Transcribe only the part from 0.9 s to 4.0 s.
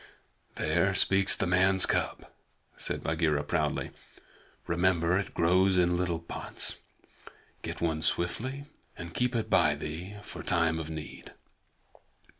speaks the man's cub," said Bagheera proudly.